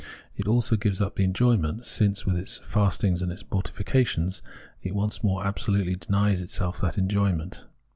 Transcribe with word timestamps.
It 0.35 0.47
also 0.47 0.77
gives 0.77 0.99
up 0.99 1.15
the 1.15 1.23
enjoy 1.23 1.57
ment 1.57 1.75
it 1.81 1.81
had— 1.81 1.85
since 1.85 2.25
with 2.25 2.35
its 2.35 2.57
fastings 2.57 3.21
and 3.21 3.31
its 3.31 3.43
mortifica 3.43 4.03
tions 4.07 4.41
it 4.81 4.95
once 4.95 5.23
more 5.23 5.45
absolutely 5.45 5.95
denies 5.95 6.41
itself 6.41 6.81
that 6.81 6.97
enjoy 6.97 7.31
ment. 7.33 7.67